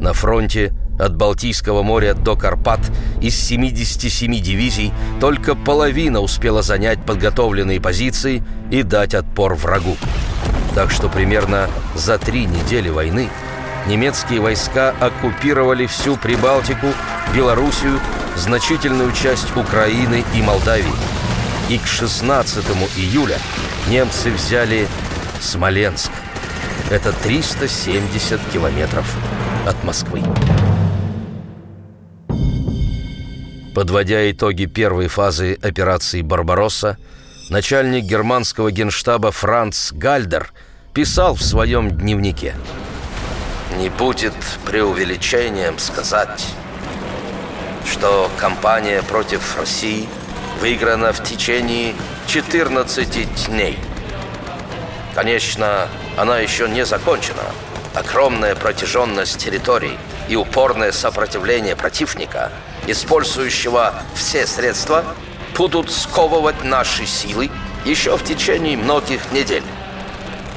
На 0.00 0.12
фронте 0.12 0.74
от 0.98 1.16
Балтийского 1.16 1.82
моря 1.82 2.14
до 2.14 2.36
Карпат 2.36 2.80
из 3.20 3.36
77 3.36 4.40
дивизий 4.40 4.92
только 5.20 5.54
половина 5.54 6.20
успела 6.20 6.62
занять 6.62 7.04
подготовленные 7.04 7.80
позиции 7.80 8.42
и 8.70 8.82
дать 8.82 9.14
отпор 9.14 9.54
врагу. 9.54 9.96
Так 10.74 10.90
что 10.90 11.08
примерно 11.08 11.68
за 11.94 12.18
три 12.18 12.46
недели 12.46 12.88
войны 12.88 13.28
немецкие 13.86 14.40
войска 14.40 14.94
оккупировали 15.00 15.86
всю 15.86 16.16
Прибалтику, 16.16 16.88
Белоруссию, 17.34 18.00
значительную 18.36 19.12
часть 19.12 19.56
Украины 19.56 20.24
и 20.34 20.42
Молдавии. 20.42 20.84
И 21.68 21.78
к 21.78 21.86
16 21.86 22.64
июля 22.96 23.38
немцы 23.88 24.30
взяли 24.30 24.88
Смоленск. 25.40 26.10
Это 26.90 27.12
370 27.12 28.40
километров 28.52 29.06
от 29.66 29.82
Москвы. 29.84 30.22
Подводя 33.74 34.30
итоги 34.30 34.66
первой 34.66 35.08
фазы 35.08 35.58
операции 35.60 36.22
«Барбаросса», 36.22 36.96
начальник 37.50 38.04
германского 38.04 38.70
генштаба 38.70 39.32
Франц 39.32 39.90
Гальдер 39.90 40.52
писал 40.92 41.34
в 41.34 41.42
своем 41.42 41.90
дневнике 41.90 42.54
«Не 43.76 43.88
будет 43.88 44.34
преувеличением 44.64 45.80
сказать, 45.80 46.46
что 47.84 48.30
кампания 48.38 49.02
против 49.02 49.58
России 49.58 50.08
выиграна 50.60 51.12
в 51.12 51.24
течение 51.24 51.94
14 52.28 53.48
дней. 53.48 53.76
Конечно, 55.16 55.88
она 56.16 56.38
еще 56.38 56.68
не 56.68 56.84
закончена. 56.84 57.42
Огромная 57.92 58.54
протяженность 58.54 59.38
территорий 59.38 59.98
и 60.28 60.36
упорное 60.36 60.92
сопротивление 60.92 61.74
противника, 61.74 62.52
использующего 62.86 63.94
все 64.14 64.46
средства, 64.46 65.04
будут 65.56 65.90
сковывать 65.90 66.64
наши 66.64 67.06
силы 67.06 67.50
еще 67.84 68.16
в 68.16 68.24
течение 68.24 68.76
многих 68.76 69.30
недель. 69.32 69.62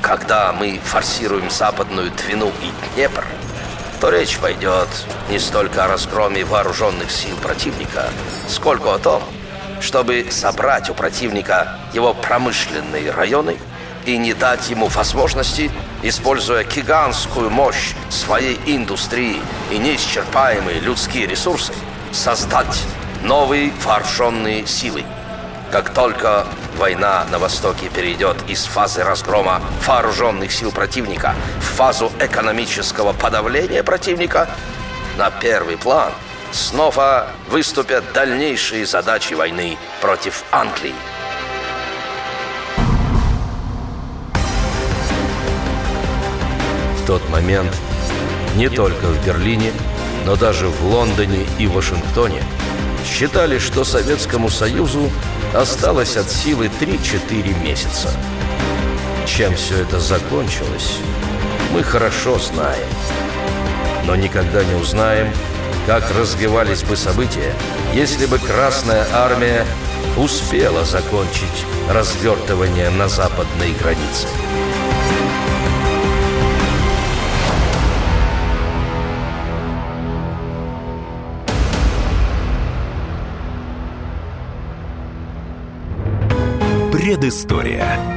Когда 0.02 0.54
мы 0.54 0.80
форсируем 0.84 1.50
Западную 1.50 2.12
Двину 2.12 2.48
и 2.48 2.96
Днепр, 2.96 3.26
то 4.00 4.10
речь 4.10 4.38
пойдет 4.38 4.88
не 5.30 5.40
столько 5.40 5.86
о 5.86 5.88
разгроме 5.88 6.46
вооруженных 6.46 7.12
сил 7.12 7.36
противника, 7.42 8.10
сколько 8.48 8.94
о 8.94 9.00
том, 9.00 9.24
чтобы 9.82 10.28
собрать 10.30 10.90
у 10.90 10.94
противника 10.94 11.78
его 11.94 12.14
промышленные 12.14 13.12
районы 13.12 13.58
и 14.06 14.18
не 14.18 14.34
дать 14.34 14.70
ему 14.70 14.88
возможности, 14.88 15.70
используя 16.04 16.64
гигантскую 16.64 17.50
мощь 17.50 17.94
своей 18.10 18.60
индустрии 18.66 19.42
и 19.72 19.78
неисчерпаемые 19.78 20.80
людские 20.80 21.28
ресурсы, 21.28 21.74
создать 22.12 22.84
новые 23.24 23.72
вооруженные 23.84 24.66
силы. 24.66 25.04
Как 25.72 25.94
только 25.94 26.48
война 26.78 27.26
на 27.30 27.40
Востоке 27.40 27.90
перейдет 27.90 28.38
из 28.48 28.66
фазы 28.66 29.04
разгрома 29.04 29.62
вооруженных 29.86 30.52
сил 30.52 30.72
противника 30.72 31.36
в 31.60 31.64
фазу 31.64 32.12
экономического 32.20 33.14
подавления 33.14 33.84
противника, 33.84 34.50
на 35.18 35.30
первый 35.30 35.78
план 35.78 36.12
снова 36.52 37.28
выступят 37.50 38.04
дальнейшие 38.14 38.86
задачи 38.86 39.34
войны 39.34 39.78
против 40.02 40.44
Англии. 40.52 40.96
В 47.02 47.08
тот 47.08 47.28
момент 47.30 47.76
не 48.56 48.70
только 48.70 49.06
в 49.06 49.26
Берлине, 49.26 49.72
но 50.28 50.36
даже 50.36 50.68
в 50.68 50.84
Лондоне 50.84 51.48
и 51.58 51.68
Вашингтоне 51.68 52.44
считали, 53.06 53.60
что 53.60 53.86
Советскому 53.86 54.50
Союзу 54.50 55.10
осталось 55.54 56.18
от 56.18 56.30
силы 56.30 56.70
3-4 56.82 57.64
месяца. 57.64 58.10
Чем 59.26 59.56
все 59.56 59.84
это 59.84 60.02
закончилось, 60.02 60.98
мы 61.72 61.82
хорошо 61.82 62.38
знаем. 62.40 62.90
Но 64.06 64.18
никогда 64.18 64.66
не 64.66 64.76
узнаем, 64.76 65.32
как 65.86 66.04
развивались 66.14 66.84
бы 66.84 66.98
события, 66.98 67.54
если 67.94 68.26
бы 68.26 68.38
Красная 68.38 69.08
Армия 69.14 69.66
успела 70.18 70.84
закончить 70.84 71.66
развертывание 71.90 72.90
на 72.90 73.08
западной 73.08 73.72
границе. 73.82 74.28
Предыстория. 87.08 88.17